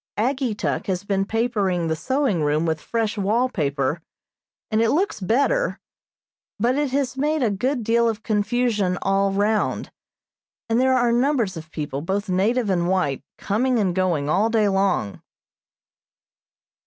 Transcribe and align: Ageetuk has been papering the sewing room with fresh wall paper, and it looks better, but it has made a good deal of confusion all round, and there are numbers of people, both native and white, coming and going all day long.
Ageetuk 0.17 0.87
has 0.87 1.03
been 1.03 1.25
papering 1.25 1.85
the 1.85 1.95
sewing 1.95 2.41
room 2.41 2.65
with 2.65 2.81
fresh 2.81 3.19
wall 3.19 3.49
paper, 3.49 4.01
and 4.71 4.81
it 4.81 4.89
looks 4.89 5.19
better, 5.21 5.79
but 6.59 6.73
it 6.75 6.89
has 6.89 7.15
made 7.15 7.43
a 7.43 7.51
good 7.51 7.83
deal 7.83 8.09
of 8.09 8.23
confusion 8.23 8.97
all 9.03 9.31
round, 9.31 9.91
and 10.67 10.81
there 10.81 10.97
are 10.97 11.11
numbers 11.11 11.55
of 11.55 11.69
people, 11.69 12.01
both 12.01 12.29
native 12.29 12.67
and 12.67 12.87
white, 12.89 13.21
coming 13.37 13.77
and 13.77 13.93
going 13.93 14.27
all 14.27 14.49
day 14.49 14.67
long. 14.67 15.21